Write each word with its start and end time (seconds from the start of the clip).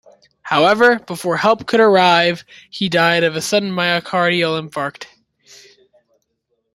However, 0.41 0.97
before 0.97 1.37
help 1.37 1.67
could 1.67 1.79
arrive, 1.79 2.43
he 2.71 2.89
died 2.89 3.23
of 3.23 3.35
a 3.35 3.39
sudden 3.41 3.69
myocardial 3.69 4.59
infarct. 4.59 5.05